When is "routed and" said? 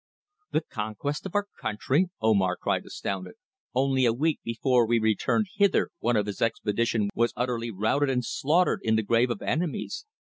7.69-8.25